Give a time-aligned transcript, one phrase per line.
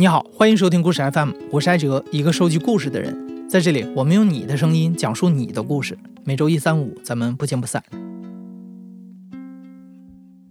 [0.00, 3.14] 你好，欢迎收听故事 FM，我是艾哲，一个收集故事的人。
[3.46, 5.98] 在这里，我们用你的声音讲述你的故事。
[6.24, 7.84] 每周一、三、五，咱们不见不散。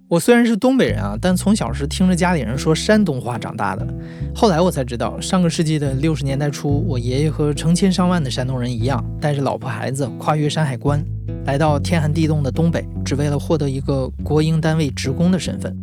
[0.07, 3.88] 我虽然是东北人啊，但从小是听着家里人说山东话长大的。
[4.36, 11.04] 后来我才知道，上个世纪的六十年代初，我爷爷和成千上万的山东人一样，带着老婆孩子跨越山海关，
[11.47, 15.75] 来到天寒地冻的东北，只为了获得一个国营单位职工的身份。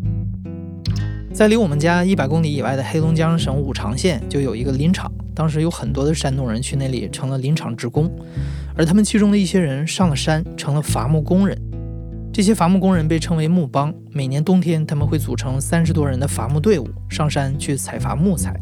[1.37, 5.13] 在离我们家一百公里以外的黑龙江省五常县，就有一个林场。
[5.35, 8.11] 当时有很多的山东人去那里成了林场职工，
[8.75, 11.55] 而他们其中的一些人上了山，成了伐木工人。
[12.33, 13.93] 这些伐木工人被称为木帮。
[14.13, 18.59] 每年冬天，他们会组成三十多人的伐木队伍，上山去采伐木材。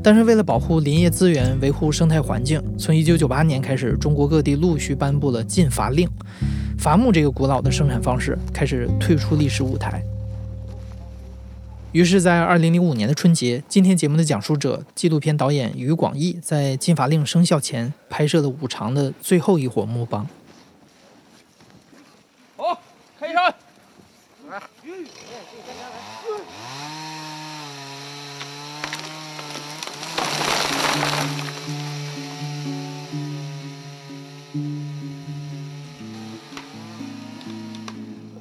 [0.00, 6.08] 但是为了保护林业资源、维护生态环境，从一九九八年开始，中国各地陆续颁布了禁伐令，
[6.78, 10.00] 伐木这个古老的生产方式开始退出历史舞台。
[11.92, 20.24] 于是，在二零零五年的春节，今天节目的讲述者、纪录片导演于广义，在禁伐令生效前拍摄了五常的最后一伙木帮。
[22.56, 22.80] 好，
[23.18, 23.52] 开山！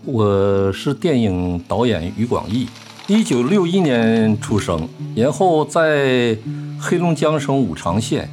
[0.06, 2.69] 我是电影导演于广义。
[3.10, 6.38] 一九六一年出生，然后在
[6.80, 8.30] 黑龙江省五常县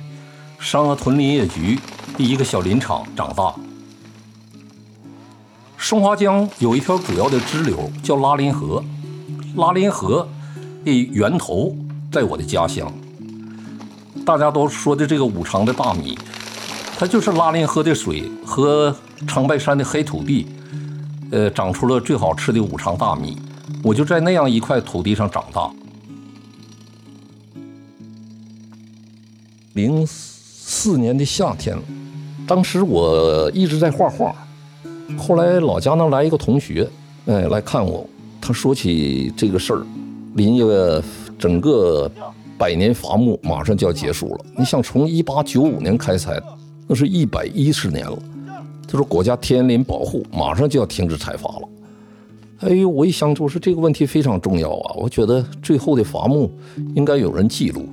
[0.58, 1.78] 商河屯林业局
[2.14, 3.54] 第一个小林场长大。
[5.78, 8.84] 松花江有一条主要的支流叫拉林河，
[9.56, 10.28] 拉林河
[10.84, 11.74] 的源头
[12.12, 12.92] 在我的家乡。
[14.26, 16.18] 大家都说的这个五常的大米，
[16.98, 18.94] 它就是拉林河的水和
[19.26, 20.46] 长白山的黑土地，
[21.30, 23.38] 呃，长出了最好吃的五常大米。
[23.82, 25.70] 我就在那样一块土地上长大。
[29.74, 31.76] 零四年的夏天，
[32.46, 34.34] 当时我一直在画画。
[35.18, 36.88] 后来老家那来一个同学，
[37.26, 38.08] 哎，来看我。
[38.40, 39.86] 他说起这个事儿，
[40.34, 41.02] 林业
[41.38, 42.10] 整个
[42.56, 44.44] 百年伐木马上就要结束了。
[44.56, 46.40] 你想，从一八九五年开采，
[46.86, 48.18] 那是一百一十年了。
[48.88, 51.68] 他说，国家天然林保护马上就要停止采伐了。
[52.60, 54.94] 哎呦，我一想，我说这个问题非常重要啊！
[54.96, 56.50] 我觉得最后的伐木
[56.94, 57.86] 应该有人记录。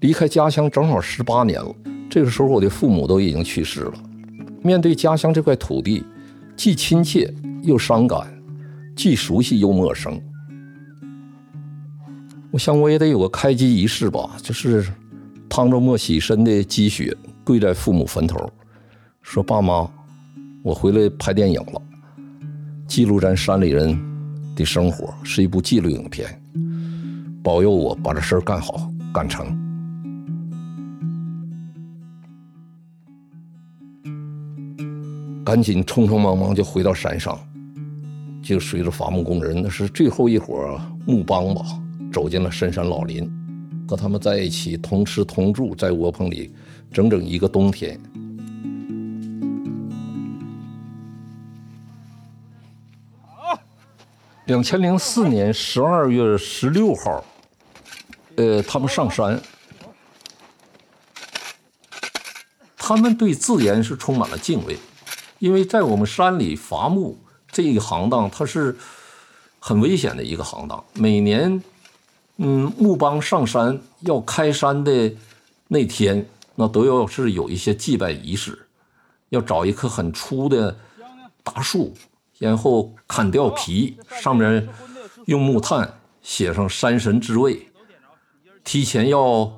[0.00, 1.74] 离开家乡正好十八年了，
[2.08, 3.92] 这个时候我的父母都已经去世了。
[4.62, 6.02] 面对家乡这块土地，
[6.56, 8.26] 既亲切又伤感，
[8.96, 10.18] 既熟悉又陌生。
[12.50, 14.90] 我想我也得有个开机仪式吧，就是
[15.50, 18.50] 趟着没洗身的积雪，跪在父母坟头，
[19.20, 19.86] 说：“爸妈，
[20.62, 21.82] 我回来拍电影了。”
[22.90, 23.96] 记录咱山里人
[24.56, 26.28] 的生活是一部记录影片，
[27.40, 29.46] 保佑我把这事儿干好干成。
[35.44, 37.38] 赶紧匆匆忙忙就回到山上，
[38.42, 41.62] 就随着伐木工人，那是最后一伙木帮吧，
[42.12, 43.30] 走进了深山老林，
[43.86, 46.52] 和他们在一起同吃同住在窝棚里，
[46.90, 47.96] 整整一个冬天。
[54.50, 57.24] 两千零四年十二月十六号，
[58.34, 59.40] 呃，他们上山，
[62.76, 64.76] 他们对自然是充满了敬畏，
[65.38, 67.16] 因为在我们山里伐木
[67.52, 68.76] 这一行当，它是
[69.60, 70.84] 很危险的一个行当。
[70.94, 71.62] 每年，
[72.38, 75.12] 嗯，木帮上山要开山的
[75.68, 78.66] 那天，那都要是有一些祭拜仪式，
[79.28, 80.76] 要找一棵很粗的
[81.44, 81.94] 大树。
[82.40, 84.66] 然后砍掉皮，上面
[85.26, 87.70] 用木炭写上山神之位，
[88.64, 89.52] 提前要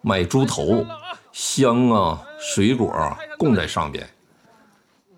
[0.00, 0.84] 买猪头、
[1.30, 4.10] 香啊、水果啊供在上边，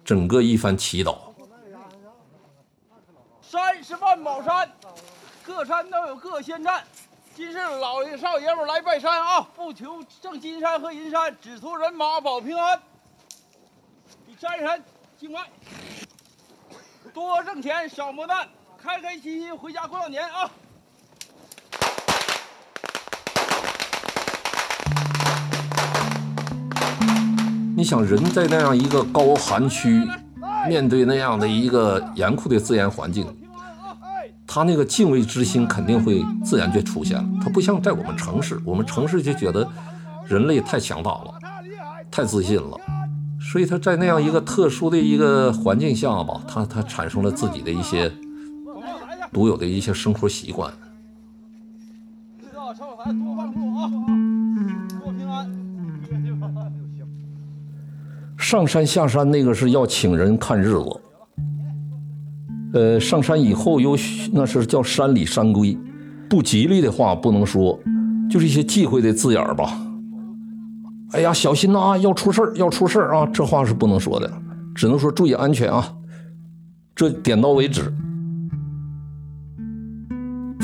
[0.04, 1.16] 整个一番祈祷。
[3.40, 4.70] 山是万宝山，
[5.42, 6.84] 各山都有各仙站，
[7.34, 12.78] 今日老爷少爷们来拜山啊，不求挣金山和银山，只图人马保平安。
[14.38, 14.84] 山神
[15.16, 15.50] 敬拜。
[17.16, 18.46] 多挣钱，少磨难，
[18.76, 20.50] 开开心心回家过老年啊！
[27.74, 30.06] 你想，人在那样一个高寒区，
[30.68, 33.26] 面对那样的一个严酷的自然环境，
[34.46, 37.24] 他那个敬畏之心肯定会自然就出现了。
[37.42, 39.66] 他不像在我们城市，我们城市就觉得
[40.26, 41.32] 人类太强大了，
[42.10, 42.78] 太自信了。
[43.40, 48.10] 所以他在那样一个特殊的一个环境下吧，他他产生了自己的一些
[49.32, 50.72] 独有的一些生活习惯。
[53.04, 53.88] 咱多放数啊，
[55.02, 55.48] 过平安。
[58.36, 61.00] 上山下山那个是要请人看日子，
[62.72, 63.96] 呃，上山以后有
[64.32, 65.76] 那是叫山里山规，
[66.28, 67.78] 不吉利的话不能说，
[68.28, 69.80] 就是一些忌讳的字眼儿吧。
[71.12, 73.26] 哎呀，小心呐，要出事儿，要出事儿啊！
[73.32, 74.30] 这话是不能说的，
[74.74, 75.94] 只能说注意安全啊。
[76.94, 77.92] 这点到为止。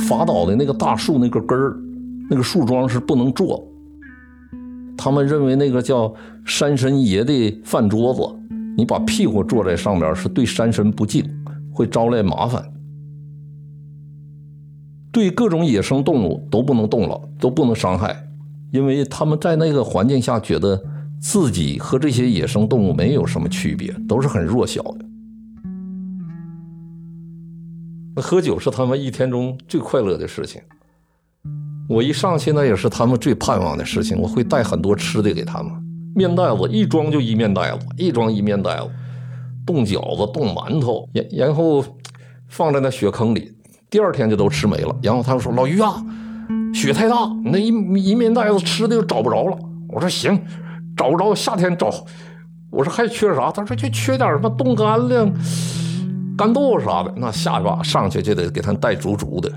[0.08, 1.76] 法岛的那个大树那个根儿，
[2.28, 3.66] 那个树桩是不能坐。
[4.96, 6.12] 他们认为那个叫
[6.44, 8.20] 山神爷的饭桌子，
[8.76, 11.24] 你把屁股坐在上面是对山神不敬，
[11.72, 12.62] 会招来麻烦。
[15.12, 18.16] 对各种野生动物都不能动了，都不能伤害，
[18.72, 20.82] 因为他们在那个环境下觉得
[21.20, 25.04] 自己和这些野生动物没有什么区别，都是很弱小的。
[28.20, 30.60] 喝酒是他们一天中最快乐的事情。
[31.88, 34.18] 我一上去，那也是他们最盼望的事情。
[34.18, 35.70] 我会带很多吃的给他们，
[36.14, 38.90] 面袋子一装就一面袋子，一装一面袋子，
[39.66, 41.84] 冻饺子、冻馒头，然然后
[42.48, 43.52] 放在那雪坑里，
[43.90, 44.96] 第二天就都吃没了。
[45.02, 46.02] 然后他们说：“老于啊，
[46.72, 47.68] 雪太大，那一
[48.02, 49.58] 一面袋子吃的就找不着了。”
[49.88, 50.40] 我说：“行，
[50.96, 51.90] 找不着，夏天找。”
[52.70, 55.32] 我说：“还缺啥？”他说：“就缺点什么冻干粮。”
[56.36, 59.52] 干豆腐啥的，那下一把上去就得给他带足足的。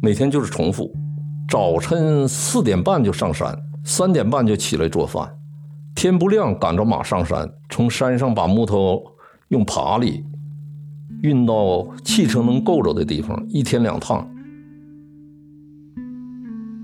[0.00, 0.88] 每天就是重复，
[1.48, 5.28] 早晨四点半就上山，三点半就起来做饭，
[5.96, 9.02] 天不亮赶着马上山，从山上把木头
[9.48, 10.24] 用爬犁
[11.22, 14.28] 运到汽车能够着的地方，一天两趟。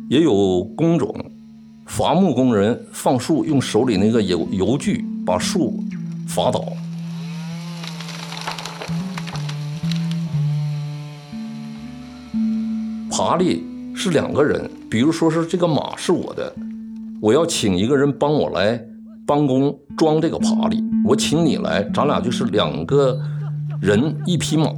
[0.09, 1.15] 也有工种。
[1.87, 5.83] 伐木工人放树，用手里那个油油锯把树
[6.27, 6.65] 伐倒。
[13.11, 13.63] 爬犁
[13.95, 16.55] 是两个人，比如说是这个马是我的，
[17.21, 18.83] 我要请一个人帮我来
[19.27, 23.21] 帮工装这个爬犁，我请你来，咱俩就是两个
[23.81, 24.71] 人一匹马。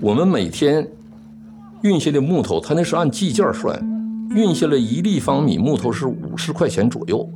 [0.00, 0.86] 我们每天
[1.82, 3.78] 运下的木头，它那是按计件算，
[4.30, 7.28] 运下来一立方米木头是五十块钱左右。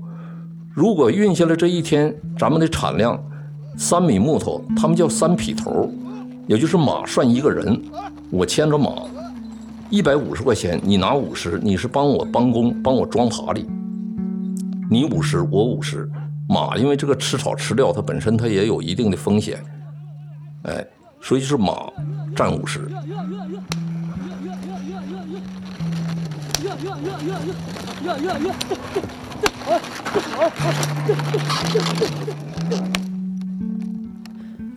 [0.74, 3.18] 如果运下来这一天，咱们的产量
[3.76, 5.90] 三米木头，他们叫三匹头，
[6.48, 7.78] 也就是马算一个人，
[8.30, 8.90] 我牵着马，
[9.90, 13.66] 一百五十块钱，你拿五十，你是帮我帮工，帮我装爬犁，
[14.90, 16.10] 你五十，我五十。
[16.48, 19.62] 马因为这个吃草吃料，它本身它也有一定的风险，
[20.62, 20.82] 哎，
[21.20, 21.92] 所以是马
[22.34, 22.88] 占五十。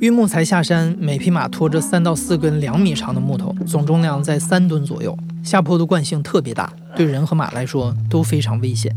[0.02, 5.16] 运木材下山，每匹马拖着三到四根两米长的木头，总重量在三吨左右。
[5.44, 8.96] 下坡的惯性特别大，对人和马来说都非常危险。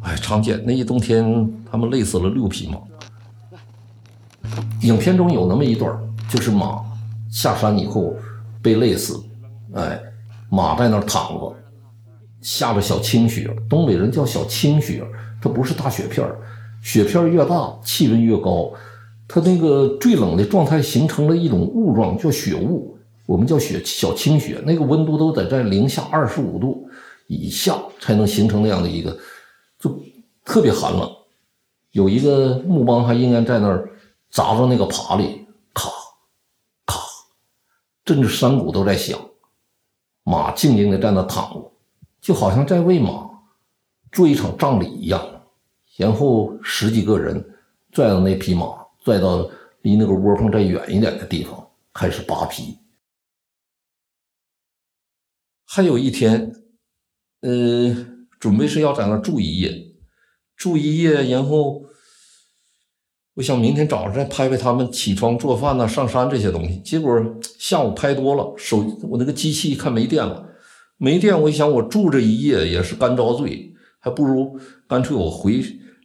[0.00, 2.78] 哎，常见那一冬天，他们累死了六匹马。
[4.80, 5.96] 影片中有那么一段，
[6.28, 6.80] 就是马
[7.30, 8.12] 下山以后
[8.60, 9.22] 被累死，
[9.74, 9.96] 哎，
[10.50, 11.54] 马在那儿躺着，
[12.40, 15.06] 下着小青雪，东北人叫小青雪，
[15.40, 16.28] 它不是大雪片
[16.82, 18.72] 雪片越大，气温越高，
[19.28, 26.88] 它那个最冷的状态形成了一种雾状，叫雪雾，我们叫雪小青雪，那个温度都得在零下二十五度
[27.28, 29.16] 以下才能形成那样的一个。
[29.78, 29.96] 就
[30.44, 31.08] 特别寒冷，
[31.92, 33.88] 有一个木帮还应该在那儿
[34.28, 35.88] 砸着那个耙里，咔
[36.84, 37.00] 咔，
[38.04, 39.18] 震着山谷都在响。
[40.24, 41.72] 马静静的在那躺着，
[42.20, 43.28] 就好像在为马
[44.10, 45.20] 做一场葬礼一样。
[45.96, 47.44] 然后十几个人
[47.90, 48.66] 拽着那匹马，
[49.04, 49.48] 拽到
[49.82, 52.78] 离那个窝棚再远一点的地方，开始扒皮。
[55.64, 56.52] 还有一天，
[57.40, 58.08] 呃。
[58.42, 59.92] 准备是要在那住一夜，
[60.56, 61.84] 住一夜，然后
[63.34, 66.80] 我想明天早上再拍拍他们起床做饭呐、上山这些东西。
[66.80, 67.24] 结果
[67.56, 70.44] 下午拍多了，手我那个机器一看没电了，
[70.96, 74.58] 没电，我一想我住这一夜也是干遭罪，还不如
[74.88, 75.62] 干脆我回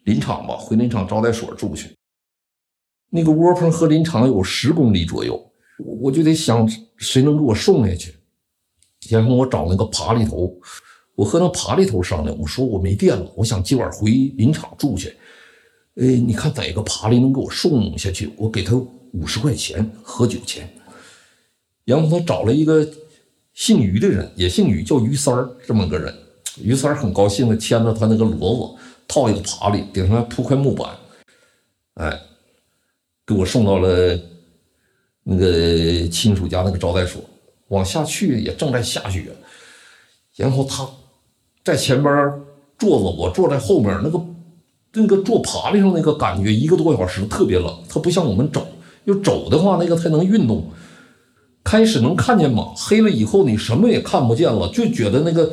[0.08, 1.94] 林场吧，回林场招待所住去。
[3.10, 5.38] 那个窝棚和林场有十公里左右，
[6.00, 8.16] 我就得想谁能给我送下去，
[9.10, 10.58] 然后我找那个爬犁头。
[11.14, 15.10] 我和那爬犁头商量，我说我没电了，我想今晚回林场住去。
[15.96, 18.32] 哎，你看哪个爬犁能给我送下去？
[18.38, 18.76] 我给他
[19.12, 20.70] 五十块钱喝酒钱。
[21.84, 22.88] 然后他找了一个
[23.54, 26.14] 姓于的人，也姓于，叫于三儿这么个人。
[26.62, 30.90] 于三儿很高兴的牵着他那个骡子，套一个爬犁，顶上铺块木板，
[31.96, 32.20] 哎，
[33.26, 34.20] 给我送到了
[35.24, 37.22] 那个亲属家那个招待所。
[37.70, 39.26] 往下去也正在下雪，
[40.38, 40.88] 然后他
[41.66, 42.16] 在前边
[42.80, 44.26] 坐着，我坐在后面，那个
[44.94, 47.84] 那个坐爬犁上那个感觉，一个多小时特别冷。
[47.90, 48.66] 它不像我们走，
[49.04, 50.72] 要走的话，那个才能运动。
[51.62, 55.52] 开始能看见马，黑了以后你什么也看不见了，就觉得那个，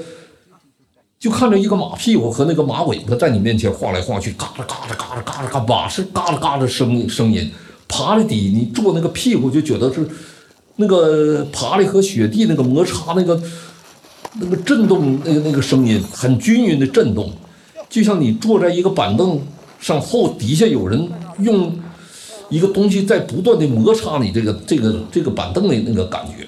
[1.25, 7.51] 就看着一个马屁股和那个马尾巴在你面前晃来晃去，嘎啦嘎啦嘎啦嘎啦嘎，马是嘎啦嘎啦声声音，
[7.89, 10.07] 爬的底你坐那个屁股就觉得是
[10.77, 13.43] 那个爬犁和雪地那个摩擦那个
[14.35, 17.33] 那个震动那个那个声音很均匀的震动，
[17.89, 19.41] 就像你坐在一个板凳
[19.81, 21.73] 上后底下有人用。
[22.51, 26.47] 一个东西在不断的摩擦你这个这个这个板凳的那个感觉。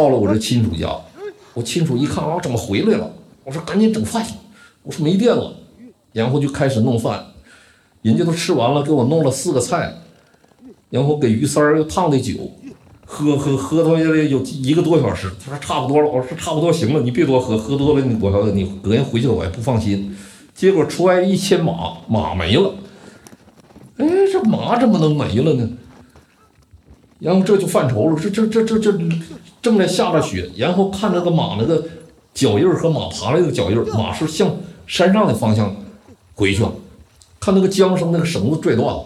[0.00, 0.88] 到了我这亲属家，
[1.52, 3.12] 我亲属一看啊，怎么回来了？
[3.44, 4.24] 我说赶紧整饭。
[4.82, 5.54] 我说没电了，
[6.14, 7.22] 然后就开始弄饭。
[8.00, 9.92] 人家都吃完了，给我弄了四个菜，
[10.88, 12.32] 然后给鱼三儿又烫的酒。
[13.04, 20.16] 喝喝喝到有一个多小时，他说差不多了，我说差不多行了，你别多喝，喝多了你我你隔天回去我也不放心。
[20.54, 22.72] 结果出来一牵马，马没了。
[23.98, 25.68] 哎，这马怎么能没了呢？
[27.18, 28.98] 然后这就犯愁了，这这这这这
[29.62, 31.84] 正在下着雪，然后看那个马那个
[32.32, 34.50] 脚印和马爬来的脚印，马是向
[34.86, 35.74] 山上的方向
[36.34, 36.72] 回去了，
[37.38, 39.04] 看那个缰绳那个绳子拽断了。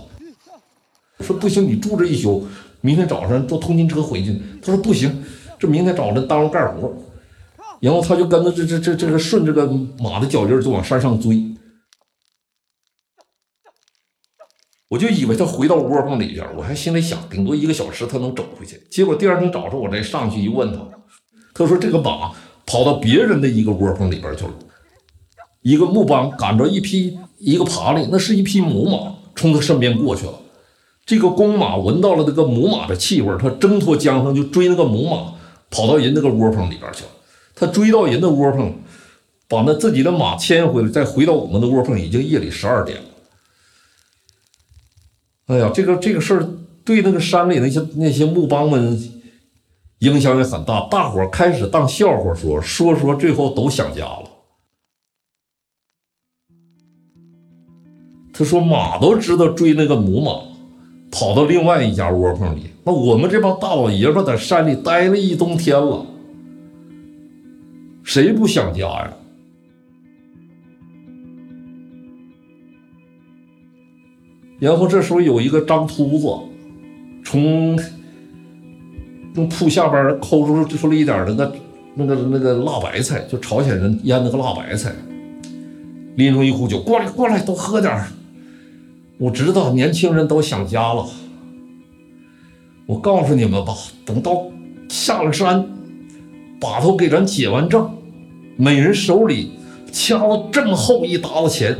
[1.21, 2.47] 说不行，你住这一宿。
[2.81, 4.39] 明天早上坐通勤车回去。
[4.61, 5.25] 他说不行，
[5.59, 6.93] 这明天早晨耽误干活。
[7.81, 9.67] 然后他就跟着这这这这个顺这个
[9.99, 11.43] 马的脚印就往山上追。
[14.95, 18.81] 我就以为他回到窝棚里边，我还心里想，顶多一个小时他能走回去。
[18.89, 20.79] 结果第二天早上我再上去一问他，
[21.53, 22.31] 他说这个马
[22.65, 24.53] 跑到别人的一个窝棚里边去了。
[25.63, 30.35] 一个木帮赶着一匹一个爬犁，那是一匹母马，从他身边过去了。
[31.05, 35.33] 这个公马闻到了那个母马的气味，它挣脱缰绳就追那个母马，
[35.71, 37.11] 跑到人那个窝棚里边去了。
[37.57, 38.73] 他追到人的窝棚，
[39.49, 43.05] 把那自己的马牵回来，再回到我们的窝棚，已经夜里十二点了。
[45.47, 46.49] 哎呀，这个这个事儿
[46.85, 48.99] 对那个山里那些那些木帮们
[49.99, 54.25] 影响也很大，大伙儿开始当笑话说，说说最后都想家了。
[58.33, 60.55] 他说马都知道追那个母马。
[61.17, 66.05] 跑到另外一家窝棚里，那我们这帮大老爷们在山里待了一冬天了，
[68.03, 69.13] 谁不想家呀？
[74.59, 76.27] 然后这时候有一个张秃子，
[77.25, 77.79] 从
[79.35, 81.57] 从铺下边抠出出了一点那个
[81.95, 84.93] 那个那个辣白菜，就朝鲜人腌那个辣白菜，
[86.17, 88.05] 拎出一壶酒，过来过来，都喝点。
[89.19, 91.07] 我知道年轻人都想家了。
[92.87, 94.47] 我告诉你们吧，等到
[94.89, 95.67] 下了山，
[96.61, 97.97] 把头给咱结完账，
[98.57, 99.53] 每人手里
[99.91, 101.77] 掐了这么厚一沓子钱，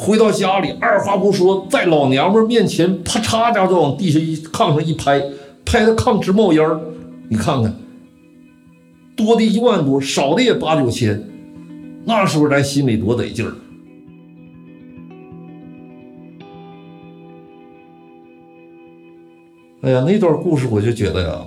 [0.00, 5.20] 回到家里二话不说，在老娘们面前啪嚓家就往地下一炕上一拍，
[5.66, 6.80] 拍的炕直冒烟儿。
[7.28, 7.74] 你看看，
[9.16, 11.20] 多的一万多，少的也八九千，
[12.04, 13.52] 那时候咱心里多得劲儿。
[19.82, 21.44] 哎呀，那段故事我就觉得呀，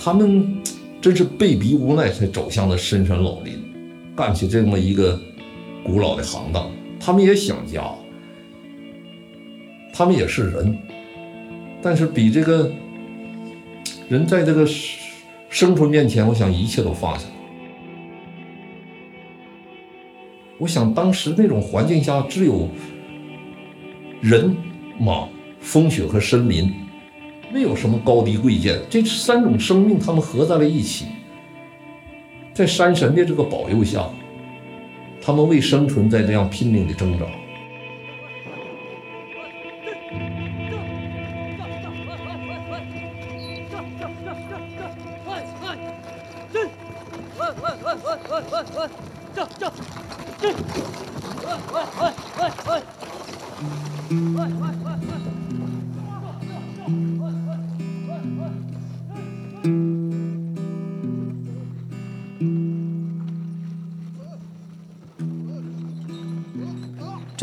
[0.00, 0.60] 他们
[1.00, 3.54] 真是被逼无奈才走向了深山老林，
[4.16, 5.16] 干起这么一个
[5.84, 6.68] 古老的行当。
[7.06, 7.84] 他们也想家，
[9.92, 10.76] 他们也是人，
[11.80, 12.68] 但是比这个
[14.08, 14.66] 人在这个
[15.48, 17.32] 生存面前，我想一切都放下了。
[20.58, 22.68] 我想当时那种环境下，只有
[24.20, 24.56] 人、
[24.98, 25.28] 马、
[25.60, 26.74] 风雪和森林。
[27.52, 31.06] 没有什么高低贵贱，这三种生命他们合在了一起，
[32.52, 34.04] 在山神的这个保佑下，
[35.26, 37.26] 他们为生存在这样拼命的挣扎。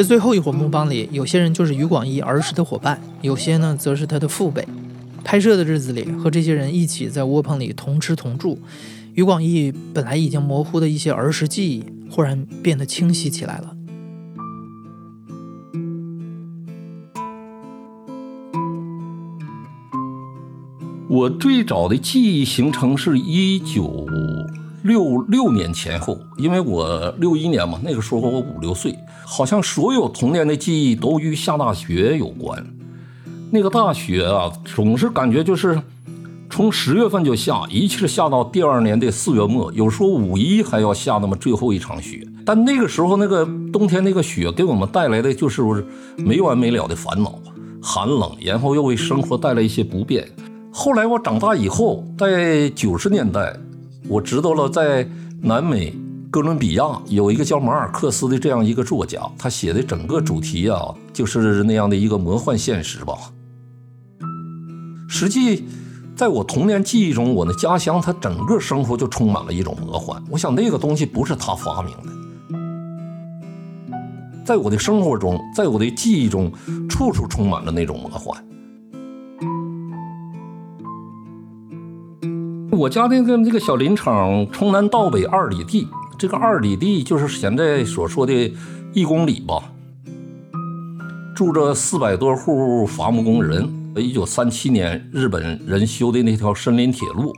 [0.03, 4.67] 最后一伙木帮里，有些人就是余广义儿时的伙伴，有些呢则是他的父辈。
[5.23, 8.59] 拍摄的日子里，和这些人一起在窝棚里同吃同住，
[9.13, 13.75] 余广义本来已经模糊的一些儿时记忆，忽然变得清晰起来了。
[21.09, 24.05] 我最早的记忆形成是一九
[24.83, 32.65] 六六年前后，因为我六一年嘛，那个时候我五六岁，好像所有童年的记忆都与下大雪有关。
[33.49, 35.79] 那个大雪啊，总是感觉就是
[36.49, 42.27] 从十月份就下，一直下到第二年的四月末，有时候五一还要下那么最后一场雪。
[42.45, 45.61] 但那个时候那个冬天那个雪给我们带来的就是
[46.17, 47.39] 没完没了的烦恼，
[47.81, 50.27] 寒冷，然后又为生活带来一些不便。
[50.73, 53.55] 后来我长大以后，在九十年代，
[54.07, 55.07] 我知道了，在
[55.41, 55.95] 南美
[56.29, 63.13] 哥伦比亚有一个叫马尔克斯的这样一个作家，他写的整个主题啊，就是那样的一个魔幻现实吧。
[65.07, 65.65] 实际，
[66.15, 70.21] 在我童年记忆中，我的家乡它整个生活就充满了一种魔幻。
[70.29, 72.09] 我想那个东西不是他发明的，
[74.43, 76.51] 在我的生活中，在我的记忆中，
[76.89, 78.43] 处处充满了那种魔幻。
[82.73, 85.87] 我家那个那个小林场，从南到北二里地，
[86.17, 88.51] 这个二里地就是现在所说的
[88.93, 89.71] 一公里吧，
[91.35, 93.69] 住着四百多户伐木工人。
[93.95, 97.31] 一九三七年日本人修的那条森林铁路，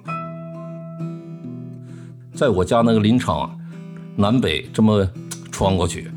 [2.34, 3.60] 在我家那个林场
[4.16, 5.06] 南北这么
[5.52, 6.10] 穿过去，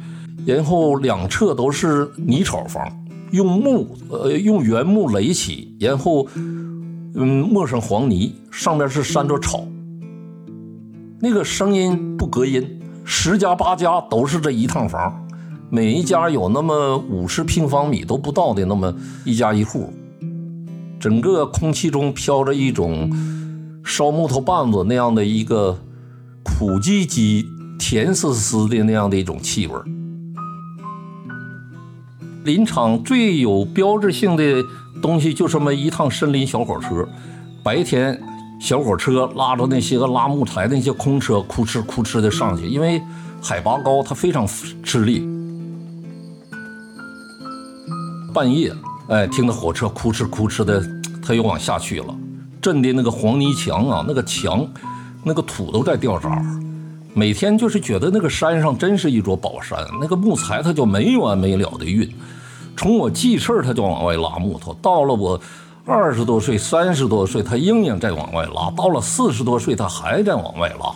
[0.46, 2.88] 然后两侧都是泥草房，
[3.32, 6.24] 用木呃用原木垒起，然后。
[7.20, 9.66] 嗯，抹上黄泥，上面是山着草，
[11.18, 15.26] 那个声音不隔音，十家八家都是这一趟房，
[15.68, 19.92] 每一家有那么五十平方米都不到的那么一家一户，
[21.00, 23.10] 整个空气中飘着一种
[23.84, 25.76] 烧木头棒子那样的一个
[26.44, 27.44] 苦唧唧、
[27.80, 29.74] 甜丝丝的那样的一种气味。
[32.44, 34.62] 林场最有标志性的。
[35.00, 37.06] 东西就这么一趟森林小火车，
[37.62, 38.20] 白天
[38.60, 43.00] 小火车拉着那些个拉木材的那些空车，哭哧哭哧的上去，因为
[43.42, 44.46] 海拔高，它非常
[44.82, 45.28] 吃力。
[48.34, 48.72] 半夜，
[49.08, 50.82] 哎，听到火车哭哧哭哧的，
[51.22, 52.14] 它又往下去了，
[52.60, 54.66] 震的那个黄泥墙啊，那个墙，
[55.24, 56.44] 那个土都在掉渣。
[57.14, 62.08] 每天就是觉得那个山上真是一座宝山，那个木材它就没完没了的运。
[62.78, 64.72] 从我记事儿，他就往外拉木头。
[64.74, 65.40] 到了我
[65.84, 68.70] 二十多岁、三十多岁，他仍然在往外拉。
[68.70, 70.94] 到了四十多岁，他还在往外拉。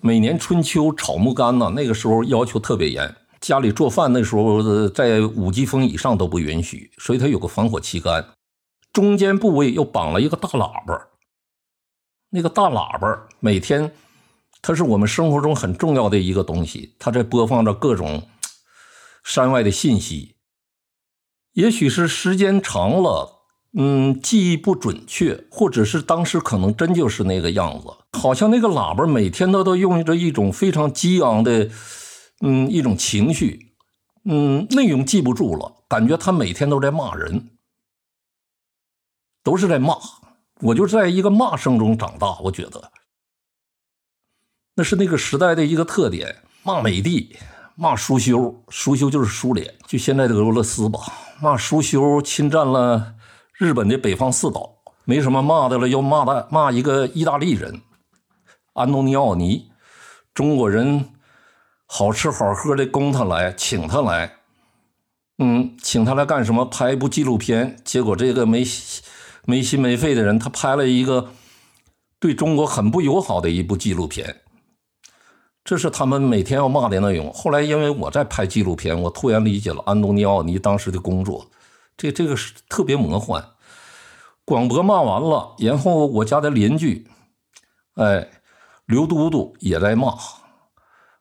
[0.00, 8.24] 每年春秋炒木杆呢，那个时候要求特别严，家里做饭那时候在五级风以上都不允许，所以它有个防火旗杆，
[8.92, 11.07] 中间部位又绑了一个大喇叭。
[12.30, 13.92] 那个大喇叭每天，
[14.60, 18.28] 它是我们生活中很重要的一个东西，它在播放着各种
[19.24, 20.36] 山外的信息。
[21.52, 31.70] 也许是时间长了，嗯，记忆不准确，或者是当时可能真就是那个样子，好像那个喇叭每天都都用着一种非常激昂的，
[32.42, 33.74] 嗯，一种情绪，
[34.24, 37.50] 嗯，内容记不住了，感觉他每天都在骂人，
[39.42, 39.96] 都是在骂。
[40.60, 42.90] 我就在一个骂声中长大，我觉得
[44.74, 46.42] 那是那个时代的一个特点。
[46.64, 47.36] 骂美帝，
[47.76, 50.98] 骂苏修，苏修就是苏联，就现在的俄罗斯吧。
[51.40, 53.14] 骂苏修侵占了
[53.54, 57.80] 日本的北方四岛，没什么骂的了，要骂的骂一个意大利人
[58.74, 59.70] 安东尼奥尼，
[60.34, 61.10] 中国人
[61.86, 64.38] 好吃好喝的供他来，请他来，
[65.38, 66.64] 嗯，请他来干什么？
[66.66, 68.64] 拍一部纪录片，结果这个没。
[69.48, 71.30] 没心没肺的人，他拍了一个
[72.18, 74.42] 对中国很不友好的一部纪录片，
[75.64, 77.32] 这是他们每天要骂的内容。
[77.32, 81.50] 后来因为我在拍纪录片，我突然理解了安东尼奥尼当时的工作，
[81.96, 83.42] 这这个是特别魔幻。
[84.44, 87.08] 广播骂完了，然后我家的邻居，
[87.94, 88.28] 哎，
[88.84, 90.14] 刘都督也在骂，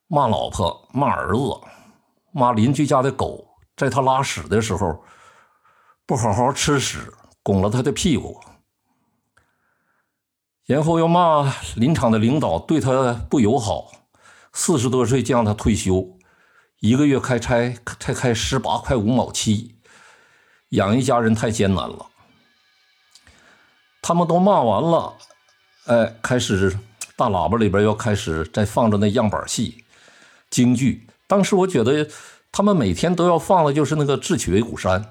[0.08, 1.62] 骂老婆，骂儿子，
[2.34, 5.02] 骂邻居家的狗，在他拉屎的时候
[6.06, 7.14] 不好好吃屎。
[7.48, 8.42] 拱了他的屁股，
[10.66, 13.90] 然后又骂林场的领导对他不友好。
[14.52, 16.18] 四十多岁就让他退休，
[16.82, 19.78] 一个月开差才开十八块五毛七，
[20.72, 22.08] 养一家人太艰难了。
[24.02, 25.14] 他们都骂完了，
[25.86, 26.78] 哎，开始
[27.16, 29.86] 大喇叭里边要开始在放着那样板戏、
[30.50, 31.08] 京剧。
[31.28, 32.10] 当时我觉得
[32.52, 35.02] 他们每天都要放的就是那个《智取威虎山》，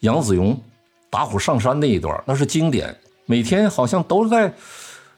[0.00, 0.62] 杨子荣
[1.10, 2.94] 打虎上山那一段，那是经典。
[3.24, 4.52] 每天好像都在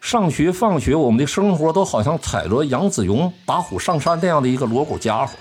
[0.01, 5.35] 上学放学，我们的生活都好像踩着杨子荣打虎上山那样的一个锣鼓家伙。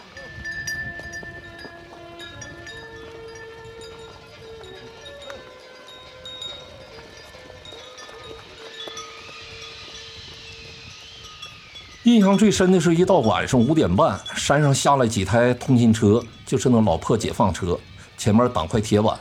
[12.03, 17.79] 印象最深的是一到晚上五点半，山上下来几台通勤车，就是那老破解放车，
[18.17, 19.17] 前面挡块铁板，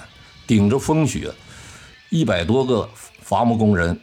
[0.49, 1.31] 顶着风雪，
[2.09, 2.89] 一百多个
[3.21, 4.01] 伐木工人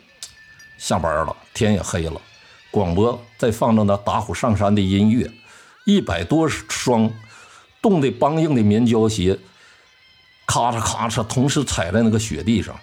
[0.78, 2.22] 下班了，天也黑了，
[2.70, 5.28] 广播在放着那打虎上山的音乐，
[5.88, 7.12] 一百多双
[7.82, 9.40] 冻得梆硬的棉胶鞋，
[10.46, 12.80] 咔嚓咔嚓同时踩在那个雪地上，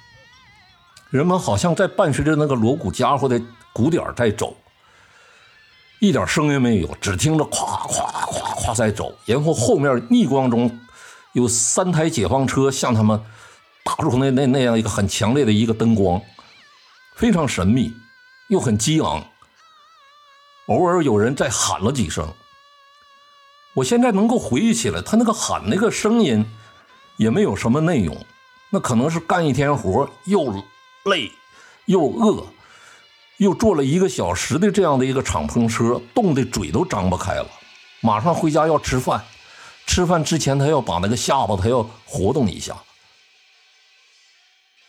[1.11, 3.41] 人们好像在伴随着那个锣鼓家伙的
[3.73, 4.57] 鼓点在走。
[6.01, 10.81] 一点声音没有，只听着咵咵咵咵在走，然后后面逆光中
[11.33, 13.23] 有三台解放车向他们
[13.85, 16.21] 打出那那那样一个很强烈的一个灯光，
[17.17, 17.93] 非常神秘
[18.49, 19.25] 又很激昂。
[20.67, 22.33] 偶尔有人在喊了几声，
[23.75, 26.45] 我现在能够回忆起来，他那个喊那个声音
[27.17, 28.17] 也没有什么内容，
[28.71, 30.65] 那可能是干一天活又
[31.05, 31.31] 累
[31.87, 32.47] 又饿。
[33.39, 37.47] 又坐了一个小时的这样的一个敞篷车，冻得嘴都张不开了。
[38.01, 39.25] 马上回家要吃饭，
[39.85, 42.77] 吃饭之前他要把那个下巴他要活动一下。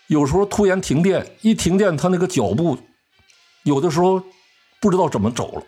[0.07, 2.77] 有时候突然停电，一停电他那个脚步，
[3.63, 4.21] 有的时候
[4.81, 5.63] 不知道怎么走了，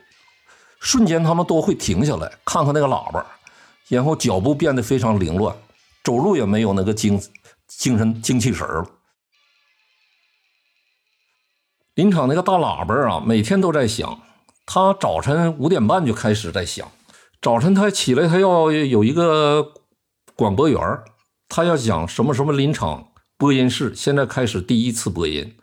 [0.79, 3.25] 瞬间他们都会停下来看看那个喇叭，
[3.87, 5.55] 然后脚步变得非常凌乱，
[6.03, 7.19] 走路也没有那个精
[7.67, 8.85] 精神精气神了。
[11.95, 14.21] 林场那个大喇叭啊，每天都在响。
[14.65, 16.91] 他早晨五点半就开始在响。
[17.41, 19.73] 早晨他起来，他要有一个
[20.35, 20.79] 广播员
[21.47, 25.57] 他要讲什么什么林场播音室现在开始第一次播音。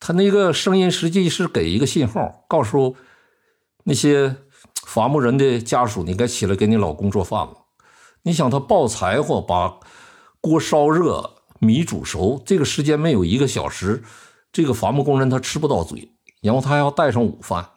[0.00, 2.96] 他那个声音实际是给一个信号，告诉
[3.84, 4.36] 那些
[4.86, 7.66] 伐木人的家属，你该起来给你老公做饭了。
[8.22, 9.78] 你想他抱柴火，把
[10.40, 14.02] 锅烧热，米煮熟，这个时间没有一个小时。
[14.50, 17.70] 这个伐木工人他吃不到嘴，然后他还要带上午饭。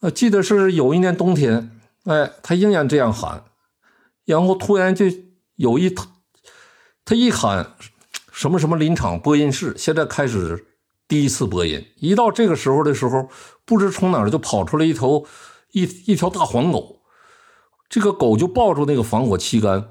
[0.00, 3.44] 呃，记得是有一年冬天，哎，他仍然这样喊，
[4.24, 5.06] 然后突然就
[5.56, 5.88] 有一
[7.10, 7.74] 他，一喊
[8.30, 10.64] 什么什么林场播音室现在开始
[11.08, 11.84] 第一次播音。
[11.96, 13.28] 一到这个时候的时候，
[13.64, 15.26] 不知从哪儿就跑出来一头
[15.72, 17.00] 一一条大黄狗，
[17.88, 19.88] 这个狗就抱住那个防火旗杆，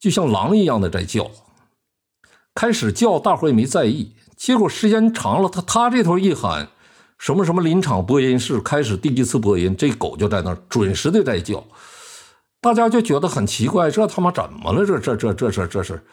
[0.00, 1.30] 就像狼一样的在叫。
[2.54, 4.14] 开始叫，大伙也没在意。
[4.38, 6.70] 结果时间长了，他他这头一喊，
[7.18, 11.62] 什么什么林场播音室开始第一次播音，这狗就在那儿准时的在叫，
[12.60, 14.84] 大家就觉得很奇怪，这他妈怎么了？
[14.84, 16.04] 这这这这是这是。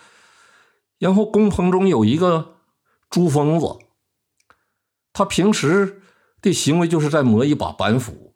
[1.00, 2.58] 然后工棚中有一个
[3.10, 3.66] 朱疯子，
[5.12, 6.02] 他平时
[6.42, 8.34] 的行为就是在磨一把板斧，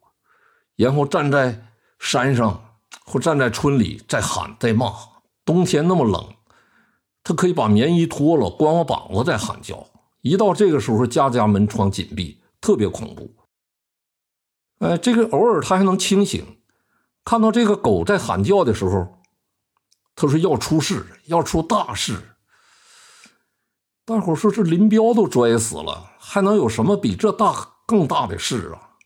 [0.76, 1.68] 然后站在
[1.98, 4.92] 山上或站在村里在喊在骂。
[5.44, 6.34] 冬天那么冷。
[7.22, 9.86] 他可以把棉衣脱了，光着膀子在喊叫。
[10.22, 13.34] 一到这个时候，家家门窗紧闭，特别恐怖。
[14.78, 16.59] 哎，这个偶尔他还能清醒，
[17.24, 19.20] 看到这个狗在喊叫的时候，
[20.16, 22.36] 他说要出事，要出大事。
[24.04, 28.96] 大伙说这林彪都摔死了，还能有什么比这大更大的事啊？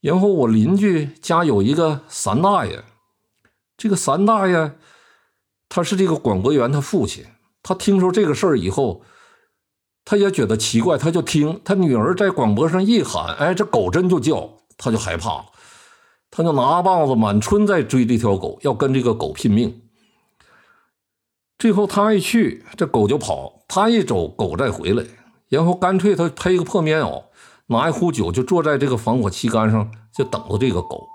[0.00, 2.84] 然后我邻居家有一个三大爷，
[3.76, 4.78] 这个三大爷。
[5.68, 7.24] 他是这个广播员，他父亲。
[7.62, 9.02] 他听说这个事儿以后，
[10.04, 15.46] 他也觉得奇怪，他就听他女儿在广播上一喊：“哎，这狗真就叫！”他就害怕了，
[16.32, 19.82] 他就拿棒子满村在追这条狗，要跟这个狗拼命。
[21.58, 25.04] 最后他一去，这狗就跑；他一走，狗再回来。
[25.48, 27.24] 然后干脆他披个破棉袄，
[27.66, 31.06] 拿一壶酒，就坐在这个防火旗杆上，就等着这个狗。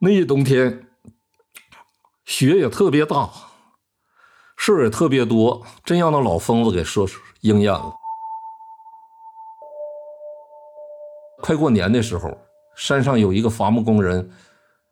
[0.00, 0.86] 那一冬天。
[2.26, 3.28] 雪也特别大，
[4.56, 7.04] 事儿也特别多，真让那老疯子给说
[7.40, 7.99] 应验了。
[11.40, 12.36] 快过年的时候，
[12.76, 14.30] 山上有一个伐木工人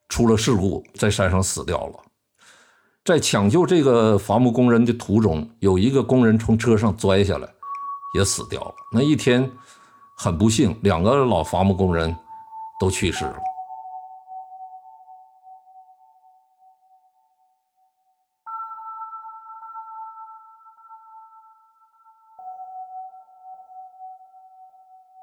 [0.08, 1.94] 出了事故，在山上死掉了。
[3.04, 7.48] 在抢救这个伐木工人的途中，有一个工人从车上摔下来，
[8.14, 8.74] 也死掉了。
[8.92, 9.50] 那一天
[10.16, 12.14] 很不幸，两个老伐木工人
[12.80, 13.36] 都去世了。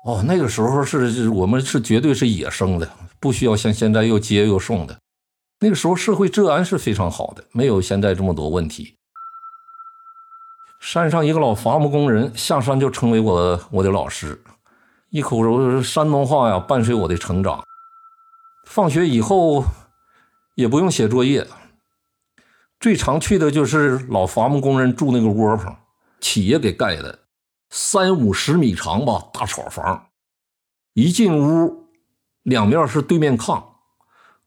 [0.05, 2.87] 哦，那个时候是我们是绝对是野生的，
[3.19, 4.95] 不需要像现在又接又送的。
[5.59, 8.95] 那个时候社会治安是非常好的，没有现在这么多问题。
[10.79, 14.39] 山上一个老伐木工人下山就成为我我的老师，
[15.09, 17.63] 一口山东话呀伴随我的成长。
[18.67, 19.65] 放学以后
[20.53, 21.47] 也不用写作业，
[22.79, 25.75] 最常去的就是老伐木工人住那个窝棚，
[26.21, 27.17] 企业给盖的
[27.77, 30.05] 三五十米长吧大草房，
[30.93, 31.89] 一进屋
[32.43, 33.61] 两面是对面炕。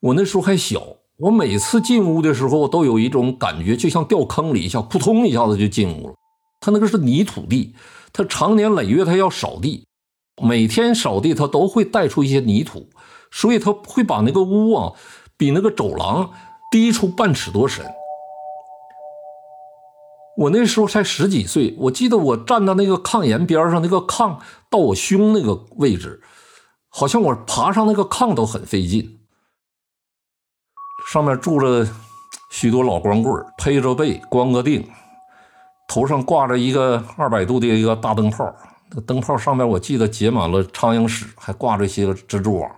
[0.00, 0.80] 我那时候还小，
[1.18, 6.14] 我每次进屋的时候都有一种感觉，就像掉坑里一下，扑通一下子就进屋了。
[6.58, 7.74] 他那个是泥土地，
[8.14, 9.86] 他长年累月他要扫地，
[10.42, 12.88] 每天扫地他都会带出一些泥土。
[13.30, 14.94] 所以他会把那个屋啊，
[15.36, 16.30] 比那个走廊
[16.70, 17.84] 低出半尺多深。
[20.38, 24.38] 我那时候才十几岁，我记得我站到那个炕沿边上，那个炕
[24.70, 26.22] 到我胸那个位置，
[26.88, 29.18] 好像我爬上那个炕都很费劲。
[31.11, 31.85] 上面住着
[32.53, 34.87] 许多老光棍，披着被，光个腚，
[35.88, 38.55] 头上挂着一个二百度的一个大灯泡，
[38.92, 42.70] 那灯泡上面我记得结满了苍蝇屎，还挂着一些蜘蛛网。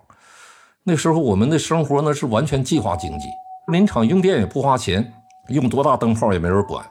[0.85, 3.27] 那时候我们的生活那是完全计划经济，
[3.70, 5.12] 林场用电也不花钱，
[5.49, 6.83] 用多大灯泡也没人管，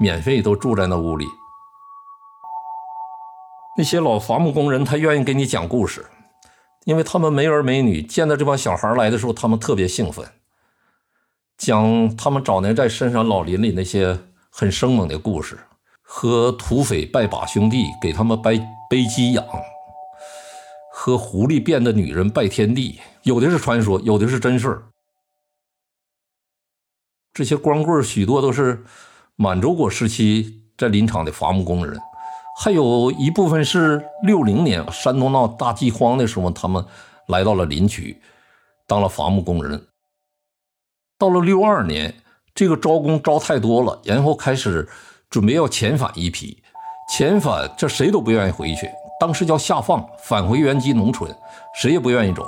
[0.00, 1.26] 免费都住在那屋里。
[3.76, 6.06] 那些老伐木工人他愿意给你讲故事，
[6.84, 10.26] 因为他们没儿没女，见到这帮小孩来的时候，他们特别兴奋，
[11.58, 15.58] 讲他们早年在深山老林里那些很生猛的故事，
[16.00, 18.58] 和土匪拜把兄弟，给他们背
[18.88, 19.44] 背鸡养。
[20.92, 24.82] 和狐狸变的女人拜天地，有的是传说，有的是真事儿。
[27.32, 28.84] 这些光棍许多都是
[29.42, 31.98] 满洲国时期在林场的伐木工人，
[32.60, 36.84] 还有一部分是六零年山东闹大饥荒的时候，他们
[37.26, 38.20] 来到了林区
[38.86, 39.86] 当了伐木工人。
[41.18, 42.14] 到了六二年，
[42.54, 44.86] 这个招工招太多了，然后开始
[45.30, 46.62] 准备要遣返一批，
[47.10, 48.90] 遣返这谁都不愿意回去。
[49.18, 51.34] 当时叫下放，返回原籍农村，
[51.80, 52.46] 谁也不愿意走，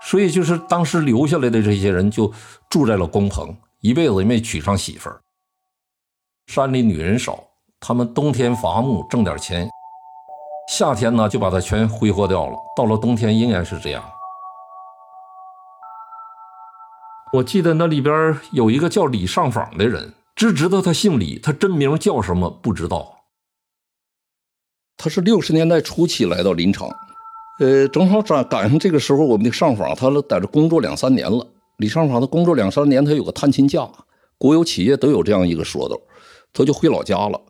[0.00, 2.32] 所以就是当时留下来的这些人就
[2.70, 5.20] 住在了工棚，一辈子也没娶上媳妇儿。
[6.52, 7.42] 山里女人少，
[7.80, 9.66] 他们冬天伐木挣点钱，
[10.68, 12.58] 夏天呢就把它全挥霍掉了。
[12.76, 14.04] 到了冬天仍然是这样。
[17.32, 23.20] 我记得那里边有一个叫李上访的人，只知道他姓李，他真名叫什么不知道。
[24.98, 26.86] 他是六十年代初期来到林场，
[27.60, 31.46] 呃，正好赶赶上这个时候，我们的上访他在这工作两三年了。
[31.78, 33.88] 李上访他工作两三年，他有个探亲假，
[34.36, 35.98] 国有企业都有这样一个说道，
[36.52, 37.40] 他就回老家了，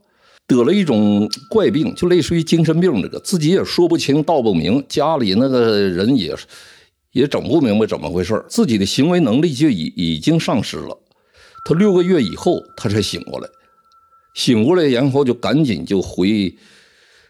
[0.46, 6.34] 得了一种怪病，就类似于精神病这个，自己也说不清道不明，家里那个人也
[7.12, 10.98] 也整不明白怎么回事自己的行为能力就已已经丧失了。
[11.64, 13.48] 他六个月以后他才醒过来，
[14.34, 16.54] 醒过来然后就赶紧就回。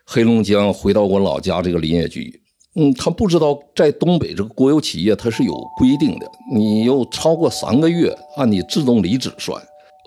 [0.05, 2.43] 黑龙江回到我老家这个林业局，
[2.75, 9.63] 嗯，他不知道在东北这个国有企业它是有规定的，你又超过三个月，按你自动离职算。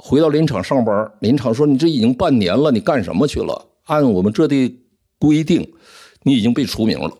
[0.07, 3.65] 回到林场上班，林场说你这已经半年了，你干什么去了？
[3.85, 4.71] 按我们这的
[5.17, 5.67] 规定，
[6.21, 7.11] 你已经被除名了。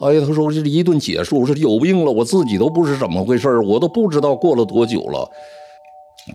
[0.00, 5.30] 哎呀，他说这一顿解释，我说有病了，我自己都不知怎么回事我都不知道过了多久了。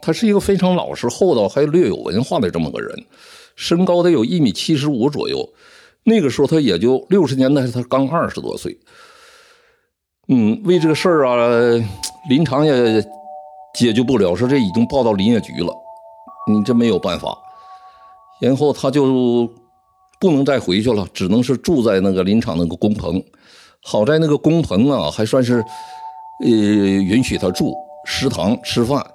[0.01, 2.95] 他是一个非常老实厚道，还略有文化的这么个人，
[3.57, 5.49] 身高得有一米七十五左右。
[6.05, 8.79] 那个时候他也就六十年代，他刚二十多岁。
[10.29, 11.85] 嗯，为这个事儿啊，
[12.29, 13.01] 林场也
[13.73, 15.73] 解决不了，说这已经报到林业局了，
[16.49, 17.37] 你这没有办法。
[18.41, 19.49] 然后他就
[20.19, 23.23] 不能再回去了，只能是住在那个林场那个工棚。
[23.83, 25.63] 好在那个工棚啊，还算是
[26.43, 27.73] 呃允许他住，
[28.05, 29.05] 食堂吃饭。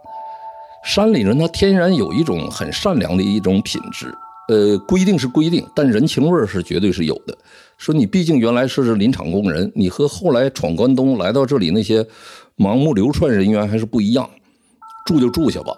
[0.84, 4.14] 山里人他天然有一种很善良的一种品质。
[4.48, 7.34] 呃，规定是规定，但人情味是绝对是有的。
[7.78, 12.06] 说你毕竟原来是林场工人，你和后来闯关东来到这里那些
[12.58, 14.28] 盲目流窜人员还是不一样。
[15.06, 15.72] 住就住下吧。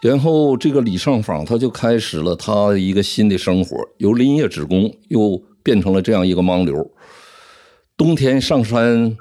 [0.00, 6.88] 然后这个李上访他就开始了他一个新的生活，由林业职工又变成了这样一个盲流。
[7.96, 9.16] 冬天上山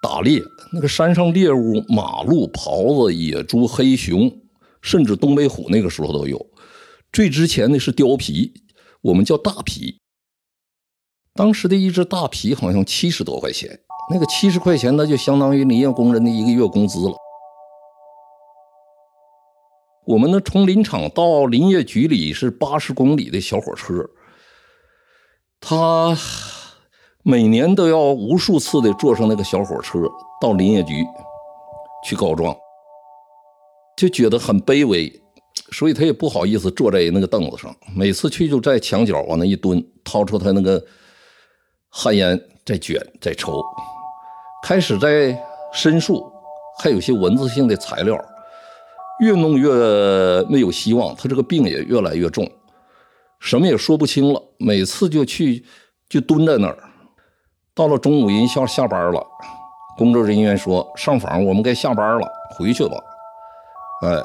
[0.00, 0.40] 打猎，
[0.72, 4.30] 那个山上猎物，马鹿、狍子、野猪、黑熊，
[4.80, 6.46] 甚至东北虎，那个时候都有。
[7.12, 8.52] 最值钱的是貂皮，
[9.02, 9.98] 我们叫大皮。
[11.34, 13.80] 当时的一只大皮好像七十多块钱，
[14.12, 17.14] 那个七十块钱那就相当于林业工人的一个月工资了。
[20.08, 24.08] 我们呢，从林场到林业局里是八十公里的小火车，
[25.60, 26.16] 他
[27.22, 29.98] 每年都要无数次的坐上那个小火车
[30.40, 30.94] 到林业局
[32.06, 32.56] 去告状，
[33.98, 35.12] 就觉得很卑微，
[35.72, 37.76] 所以他也不好意思坐在那个凳子上。
[37.94, 40.82] 每次去就在墙角往那一蹲，掏出他那个
[41.90, 43.62] 旱烟在卷在抽。
[44.62, 45.38] 开始在
[45.74, 46.32] 申诉，
[46.78, 48.18] 还有些文字性的材料，
[49.20, 52.50] 越弄越没有希望，他这个病也越来越重，
[53.40, 54.42] 什么也说不清了。
[54.58, 55.64] 每次就去
[56.08, 56.78] 就蹲在那儿。
[57.74, 59.24] 到了中午，人下下班了，
[59.96, 62.96] 工作人员说上访，我们该下班了，回去吧。
[64.02, 64.22] 哎，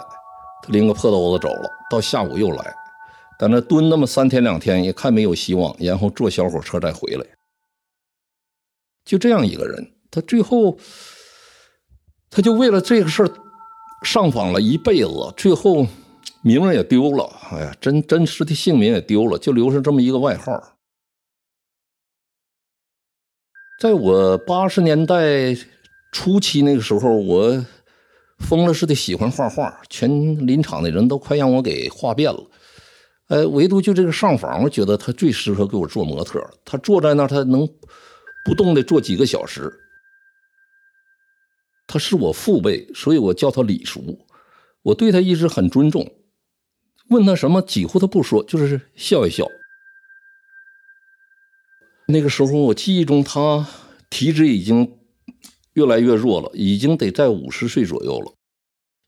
[0.62, 1.70] 他拎个破兜子走了。
[1.90, 2.76] 到下午又来，
[3.40, 7.26] 在那蹲那么三天两天，也看没有希望，然后坐小火车再回来。
[9.06, 10.78] 就这样一个人，他最后，
[12.32, 13.30] 他就为了这个事儿
[14.04, 15.88] 上访了一辈子，最后
[16.42, 20.52] 名儿也丢了，哎呀，真真实的姓名也丢了，就留下这么一个外号。
[23.80, 25.56] 在我八十年代
[26.12, 27.66] 初期那个时候，我
[28.40, 30.10] 疯了似的喜欢画画，全
[30.46, 32.44] 林场的人都快让我给画遍了。
[33.30, 36.46] 呃，唯独就这个上访，我觉得他最适合给我做模特。
[36.64, 37.68] 他坐在那儿，他能
[38.46, 39.74] 不动的坐几个小时。
[41.88, 44.26] 他是我父辈，所以我叫他李叔。
[44.84, 46.12] 我对他一直很尊重，
[47.10, 49.48] 问他什么几乎他不说，就是笑一笑。
[52.08, 53.66] 那个时候，我记忆中他
[54.10, 54.98] 体质已经
[55.74, 58.34] 越来越弱了，已经得在五十岁左右了。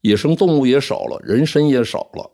[0.01, 2.31] 野生动物也少了，人参也少了。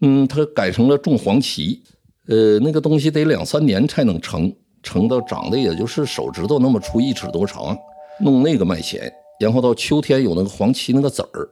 [0.00, 1.82] 嗯，他改成了种黄芪，
[2.28, 7.76] 呃，那个东西得两三年才能成，成到长得也就是手指头那么粗，一尺多长，
[8.20, 9.12] 弄那个卖钱。
[9.40, 11.48] 然后到秋天有那个黄芪那个籽儿，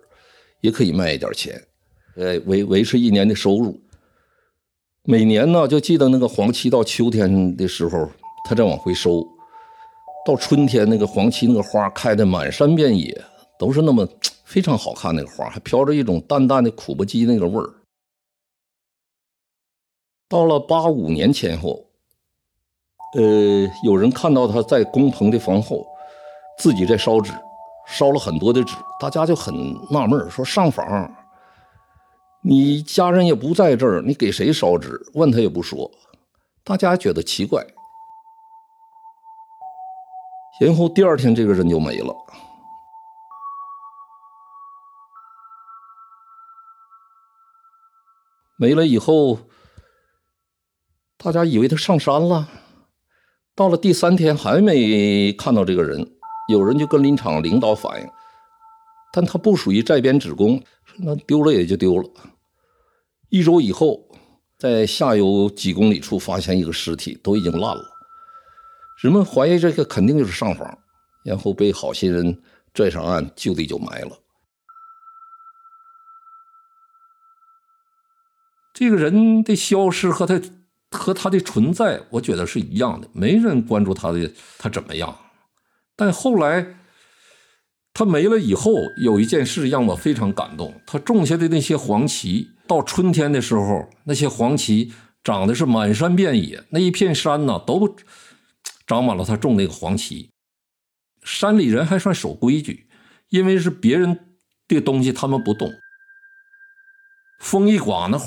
[0.61, 1.59] 也可以卖一点钱，
[2.17, 3.81] 呃，维维持一年的收入。
[5.05, 8.11] 每年呢，就记得那个黄芪到秋天的时候，
[8.45, 9.27] 他再往回收。
[10.27, 13.25] 到春天，那个黄芪那个花开的满山遍野，
[13.59, 14.07] 都是那么
[14.45, 15.17] 非常好看。
[15.17, 17.73] 那个花还飘着一种淡淡的苦不鸡那个味儿。
[20.29, 21.87] 到了八五年前后，
[23.17, 25.87] 呃，有人看到他在工棚的房后
[26.59, 27.33] 自己在烧纸，
[27.87, 29.55] 烧了很多的纸，大家就很
[29.91, 30.85] 纳闷说上访。
[32.43, 35.01] 你家人也不在这儿，你给谁烧纸？
[35.15, 35.91] 问他也不说，
[36.65, 37.65] 大家觉得奇怪。
[40.61, 42.15] 然后第二天，这个人就没了。
[48.57, 49.39] 没了以后，
[51.17, 52.49] 大家以为他上山了。
[53.55, 56.18] 到了第三天，还没看到这个人，
[56.49, 58.09] 有人就跟林场领导反映，
[59.13, 60.63] 但他不属于在编职工。
[60.97, 62.11] 那丢了也就丢了。
[63.29, 64.09] 一周以后，
[64.59, 67.85] 在下游几公里处发现一个尸体，都已经烂了。
[69.01, 70.79] 人们怀疑这个肯定就是上访，
[71.23, 74.19] 然后被好心人拽上岸，就地就埋了。
[78.73, 80.41] 这个人的消失和他
[80.91, 85.17] 和他的存在，我觉得是一样的，没人关注他的他怎么样。
[85.99, 86.77] 但后来。
[87.95, 90.81] 他没了以后，有一件事让我非常感动。
[90.87, 94.93] 他种下的那些黄芪，到春天的时候，那些黄芪
[95.25, 97.97] 长得是满山遍野，那一片山呢，都
[98.87, 100.31] 长满了他种那个黄芪。
[101.25, 102.89] 山里人还算守规矩，
[103.31, 104.37] 因为是别人
[104.69, 105.69] 的东西，他们不动。
[107.41, 108.21] 风一刮，那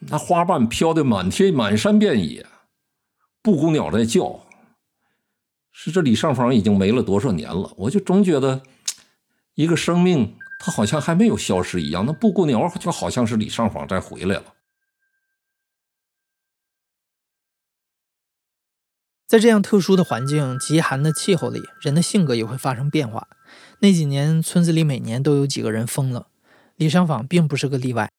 [0.00, 2.44] 那花瓣飘的满天满山遍野，
[3.40, 4.45] 布谷鸟在叫。
[5.78, 8.62] 是这李上访已经没了多少年了，我就总觉得。
[9.56, 12.04] 一个生命，它好像还没有消失一样。
[12.04, 14.54] 那布谷鸟就好像是李尚访再回来了。
[19.26, 23.28] 在这样特殊的环境、极寒的气候里，人的性格也会发生变化。
[23.80, 26.28] 那几年，村子里每年都有几个人疯了，
[26.76, 28.10] 李尚访并不是个例外。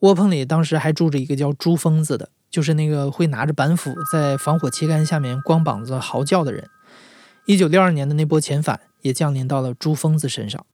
[0.00, 6.68] 窝棚里当时还住着一个叫朱疯子的，就是那个会拿着板斧在防火旗杆下面光膀子嚎叫的人。
[7.46, 10.64] 一九六二年的那波遣返也降临到了朱疯子身上。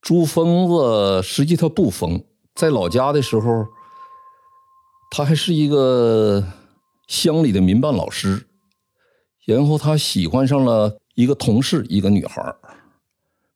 [0.00, 2.24] 朱疯子实际他不疯，
[2.54, 3.66] 在老家的时候，
[5.10, 6.52] 他还是一个
[7.06, 8.46] 乡里的民办老师。
[9.46, 12.54] 然后他喜欢上了一个同事，一个女孩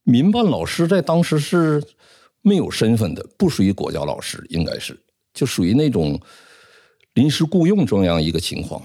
[0.02, 1.82] 民办老师在当时是
[2.42, 4.98] 没有身份的，不属于国家老师，应该是
[5.32, 6.20] 就属于那种
[7.14, 8.82] 临时雇佣这样一个情况。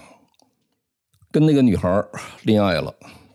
[1.32, 2.04] 跟那个女孩
[2.44, 2.94] 恋爱了，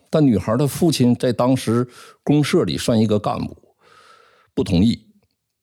[0.09, 1.87] 但女孩的父亲在当时
[2.23, 3.55] 公社里算一个干部。
[4.53, 5.07] 不同意，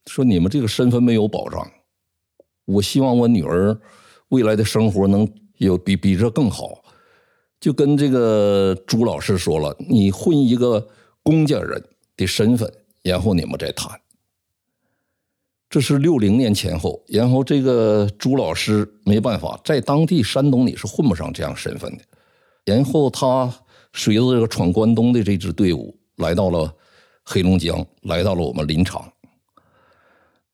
[0.07, 1.67] 说你们这个身份没有保障。
[2.67, 3.81] 我希望我女儿
[4.29, 5.27] 未来的生活能
[5.57, 6.83] 有比比这更好。
[7.59, 10.89] 就跟这个朱老师说了，你混一个
[11.23, 11.83] 公家人
[12.17, 12.71] 的身份，
[13.03, 13.99] 然后你们再谈。
[15.71, 22.05] 这是六零年前后，然后这个朱老师没办法，在当地山东你是混不上这样身份的。
[22.65, 23.53] 然后他
[23.93, 26.73] 随着这个闯关东的这支队伍来到了
[27.25, 29.13] 黑龙江，来到了我们林场。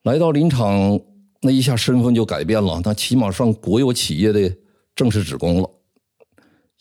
[0.02, 0.98] 来到林场，
[1.40, 4.56] 那一下身份就改变了，他起码上国有企业的
[4.94, 5.70] 正式职工了。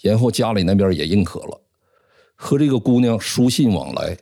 [0.01, 1.61] 然后家里那边也认可了，
[2.35, 4.17] 和这个姑娘书信往来。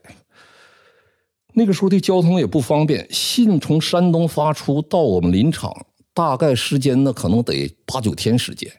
[1.53, 8.71] 那个时候的交通也不方便，信从山东发出到我们林场，大概时间呢可能得八九天时间。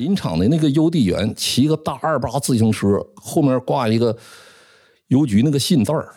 [0.00, 4.16] 林场的那个邮递员骑个大二八自行车，后面挂一个
[5.08, 6.08] 邮局那个信袋儿。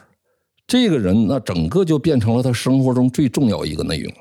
[0.65, 4.11] 这个人那整个就变成了他生活中最重要一个内容。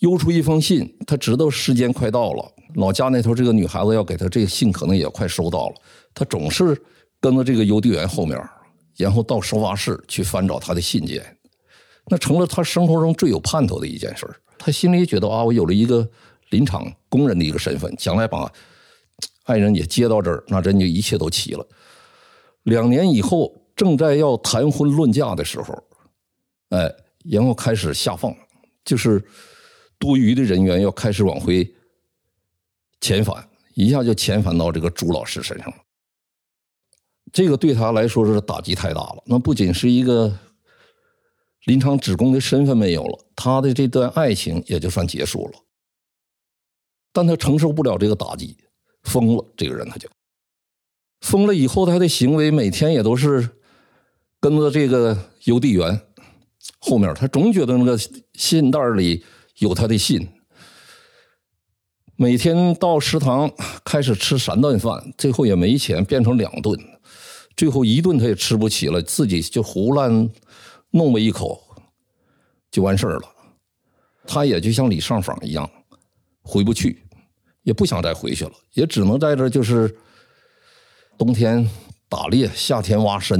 [0.00, 2.44] 邮出一封信，他知道时间快到了，
[2.74, 5.74] 老家那头这个女孩子要给他这个信，可能也快收到了。
[6.14, 6.80] 他总是
[7.20, 8.38] 跟着这个邮递员后面。
[8.96, 11.24] 然后到收发室去翻找他的信件，
[12.08, 16.06] 那成了他生活中最有盼头的一件事他心里觉得啊，我有了一个
[16.50, 18.52] 林场工人的一个身份，将来把
[19.44, 21.66] 爱人也接到这儿，那真就一切都齐了。
[22.64, 25.82] 两年以后，正在要谈婚论嫁的时候，
[26.68, 26.92] 哎，
[27.24, 28.34] 然后开始下放，
[28.84, 29.24] 就是
[29.98, 31.68] 多余的人员要开始往回
[33.00, 35.76] 遣返，一下就遣返到这个朱老师身上了。
[37.32, 39.22] 这个对他来说是打击太大了。
[39.24, 40.36] 那不仅是一个
[41.64, 45.52] 林场职工的身份没有了，他的这段爱情也就算结束了。
[47.12, 48.56] 但他承受不了这个打击，
[49.02, 49.44] 疯了。
[49.56, 50.08] 这个人他就
[51.20, 51.54] 疯了。
[51.54, 53.48] 以后他的行为每天也都是
[54.40, 56.00] 跟着这个邮递员
[56.78, 57.98] 后面，他总觉得那个
[58.34, 59.24] 信袋里
[59.58, 60.28] 有他的信。
[62.16, 63.50] 每天到食堂
[63.82, 66.78] 开始吃三顿饭，最后也没钱，变成两顿。
[67.56, 70.30] 最后一顿他也吃不起了，自己就胡乱
[70.90, 71.62] 弄了一口，
[72.70, 73.22] 就完事儿了。
[74.26, 75.68] 他也就像李尚坊一样，
[76.42, 77.02] 回不去，
[77.62, 79.96] 也不想再回去了，也只能在这就是
[81.18, 81.68] 冬天
[82.08, 83.38] 打猎，夏天挖参，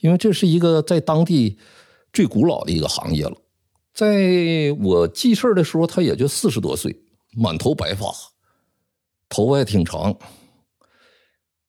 [0.00, 1.58] 因为这是一个在当地
[2.12, 3.36] 最古老的一个行业了。
[3.94, 7.04] 在我记事的时候，他也就四十多岁，
[7.36, 8.06] 满头白发，
[9.28, 10.16] 头发也挺长。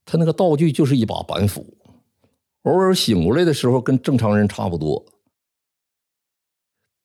[0.05, 1.77] 他那个道具就是一把板斧，
[2.63, 5.05] 偶尔醒过来的时候跟正常人差不多。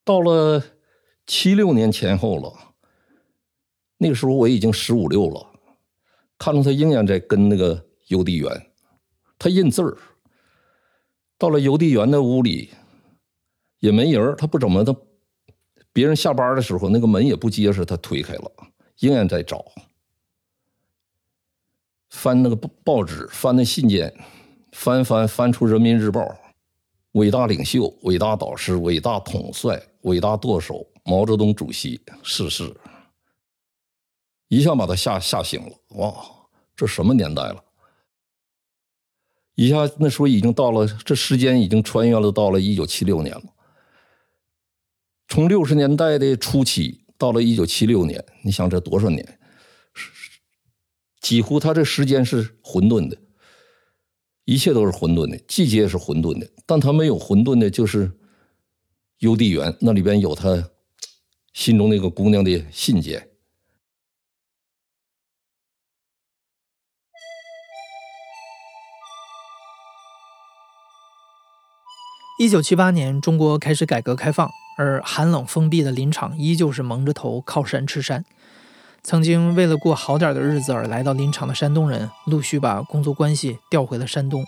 [0.05, 0.63] 到了
[1.27, 2.68] 七六年前后了，
[4.01, 5.45] 那个时候我已经十五六了，
[6.37, 8.49] 看到他仍然在跟那个邮递员，
[9.37, 9.97] 他认字儿。
[11.37, 12.69] 到了邮递员的屋里，
[13.79, 14.95] 也没人他不怎么的，
[15.93, 18.51] 别人下班的时候那个门也不结实，他推开了，
[18.97, 19.65] 仍然在找。
[22.09, 24.13] 翻那个报报纸，翻那信件，
[24.71, 26.21] 翻翻翻出《人民日报》，
[27.13, 32.75] 伟大领袖、伟大导师、伟大统帅、伟大舵手毛泽东主席逝世，
[34.49, 35.75] 一下把他吓吓醒了。
[35.95, 36.13] 哇，
[36.75, 37.63] 这什么年代了？
[39.55, 43.43] 一下那时候已经到了，这时间已经穿越了，到了一九七六年了。
[45.27, 49.39] 从六十年代的初期到了一九七六年，你想这多少年？
[51.21, 53.17] 几乎他这时间是混沌的，
[54.45, 58.11] 一切都是混沌的，季节是混沌的，但他没有混沌的，就是
[59.19, 60.71] 邮递员那里边有他
[61.53, 63.28] 心中那个姑娘的信件。
[72.39, 78.23] 一九七八年，中国开始改革开放，而寒冷封闭的林场依旧是蒙着头靠山吃山。
[79.03, 84.45] 曾经为了过好点的日子而来到林场的山东人，陆续把工作关系调回了山东。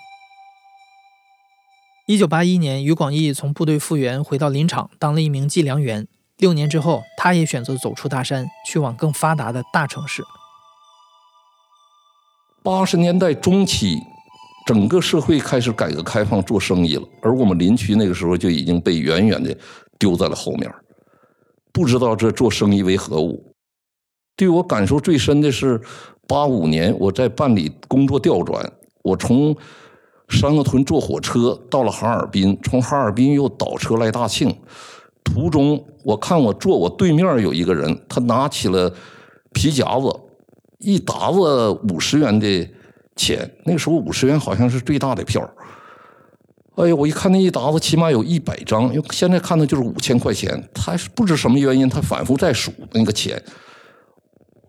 [2.07, 6.07] 一九八一年，于广义从部队复员，回到林场当了一名计量员。
[6.37, 10.23] 六年之后，他也选择走出大山，去往更发达的大城市。
[12.63, 13.97] 八十年代中期，
[14.65, 19.55] 整个社会开始改革开放做生意了，而我们林区那个时候就已经被远远的
[19.97, 20.71] 丢在了后面，
[21.71, 23.53] 不知道这做生意为何物。
[24.35, 25.79] 对我感受最深的是，
[26.27, 28.71] 八五年我在办理工作调转，
[29.03, 29.55] 我从
[30.29, 34.55] 三个屯坐火车到了哈尔滨，从哈尔滨又倒车来大庆，
[35.23, 38.91] 途中我看我坐我对面有一个人，他拿起了
[39.53, 40.07] 皮夹子，
[40.79, 42.67] 一沓子五十元的
[43.15, 45.47] 钱，那个时候五十元好像是最大的票。
[46.75, 53.41] 哎呦，我一看那一沓子，起码有一百张，又现在看的就是五千块钱，他不知什么原因，他反复在数那个钱。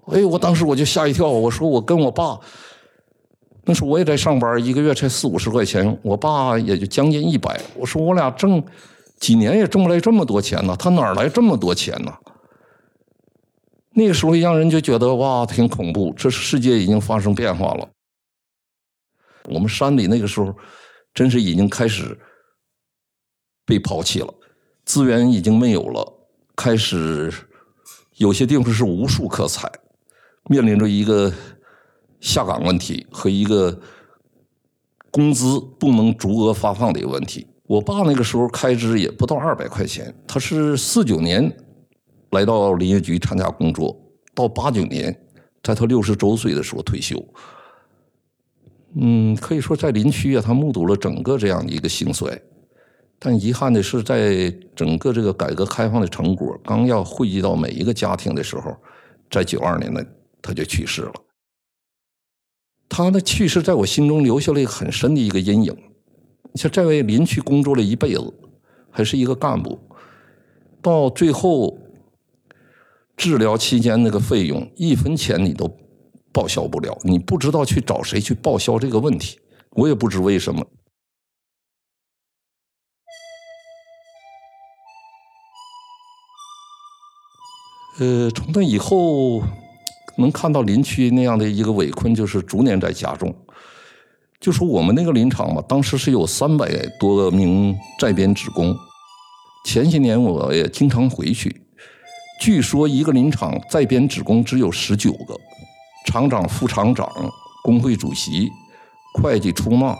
[0.08, 2.38] 哎呦，我当时我就吓一跳，我说我跟我爸，
[3.64, 7.58] 那时候我也在上班，一个月才四五十块钱，我爸也就将近一百。
[7.76, 8.62] 我说我俩挣
[9.20, 12.12] 几年也挣不来这么多钱呢，他哪来这么多钱呢？
[13.94, 17.88] 那个时候让人就觉得哇，挺恐怖，这世界已经发生变化了。
[19.44, 20.54] 我们山里那个时候，
[21.14, 22.18] 真是已经开始
[23.64, 24.32] 被抛弃了，
[24.84, 27.32] 资源已经没有了，开始
[28.16, 29.70] 有些地方是无树可采，
[30.50, 31.32] 面临着一个
[32.20, 33.80] 下岗问题和一个
[35.10, 37.46] 工资不能足额发放的一个问题。
[37.64, 41.54] 我爸那个时候开支也不到二百块钱，他是四九年。
[42.30, 43.94] 来到林业局参加工作，
[44.34, 45.14] 到八九年，
[45.62, 47.22] 在他六十周岁的时候退休。
[48.94, 52.40] 嗯，可以说在林区啊，他目睹了整个这样的一个兴衰。
[53.18, 58.76] 但遗憾的是，在整个这个改革开放的成果刚要汇集到每一个家庭的时候，
[59.30, 60.04] 在九二年呢，
[60.40, 61.12] 他就去世了。
[62.88, 65.76] 他的去世在我心中留下了一个很深的一个阴影。
[66.54, 68.34] 像这位林区工作了一辈子，
[68.90, 69.78] 还是一个干部，
[70.80, 71.78] 到最后。
[73.14, 75.68] 治疗期间那个费用一分钱你都
[76.32, 79.38] 报销不了，你不知道去找谁去报销这个问题，
[79.72, 80.66] 我也不知为什么。
[88.00, 89.42] 呃，从那以后
[90.16, 93.34] 能看到林区那样的一个围困，就是逐年在加重。
[94.40, 96.68] 就说我们那个林场嘛，当时是有三百
[96.98, 98.74] 多名在编职工，
[99.66, 101.62] 前些年我也经常回去。
[102.40, 105.38] 据说一个林场在编职工只有十九个，
[106.04, 107.08] 厂长、副厂长、
[107.62, 108.50] 工会主席、
[109.14, 109.96] 会计、出纳，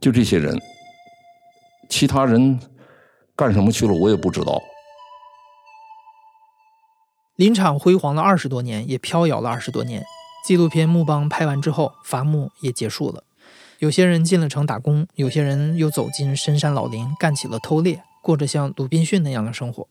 [0.00, 0.58] 就这些人，
[1.88, 2.60] 其他人
[3.34, 4.60] 干什么去了我也不知道。
[7.36, 10.02] 林场辉煌了二十多年，也飘摇了二十多年。
[10.44, 13.24] 纪录片《木帮》拍完之后，伐木也结束了。
[13.78, 19.86] 有些人进了城打工，有些人又走进深山老林，干起了偷猎，过着像鲁滨逊那样的生活。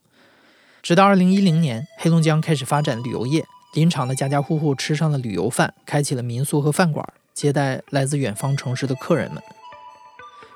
[0.82, 3.46] 直到二零一零年，黑龙江开始发展旅游业，
[3.78, 9.44] 林场的家家户户吃上了旅游饭，开启了民宿和饭馆，接待来自远方城市的客人们。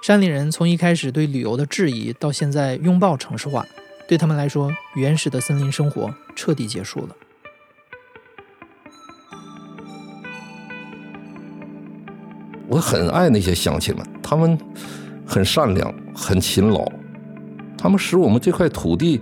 [0.02, 3.64] 山里人从一开始对旅游的质疑，到现在拥抱城市化，
[4.08, 7.16] 对他们来说，原始的森林生活彻底结束了。
[12.68, 14.58] 我很爱那些乡亲们，他们
[15.28, 16.92] 很善良，很勤劳，
[17.78, 19.22] 他们使我们这块土地。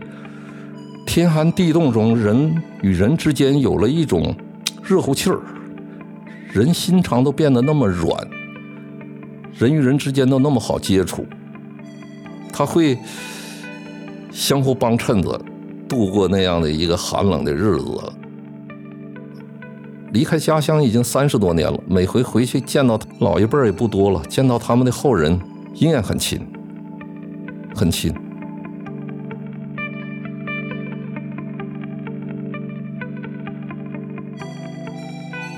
[1.09, 4.31] 天寒地冻中，人与人之间有了一种
[4.83, 5.41] 热乎气儿，
[6.53, 8.15] 人心肠都变得那么软，
[9.57, 11.25] 人与人之间都那么好接触，
[12.53, 12.95] 他会
[14.29, 15.41] 相互帮衬着
[15.87, 18.13] 度过那样的一个寒冷的日子。
[20.13, 25.39] 离开家乡已经三十多年了，每回回去见到老一辈儿也不多了，见到他们的后人
[25.73, 26.39] 依然很亲，
[27.73, 28.13] 很亲。